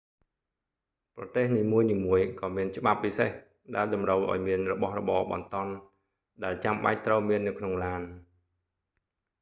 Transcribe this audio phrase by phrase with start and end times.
[1.17, 3.31] ប្រទេសនីមួយៗក៏មានច្បាប់ពិសេស
[3.75, 5.71] ដែលតម្រូវឱ្យមានរបស់របរបន្ទាន់
[6.43, 8.01] ដែលចាំបាច់ត្រូវមាននៅក្នុងឡាន